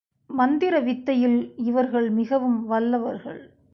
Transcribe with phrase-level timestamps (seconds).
[0.29, 1.53] மந்திர வித்தையில்
[1.55, 3.41] இவர்கள் மிகவும் வல்லவர்கள்.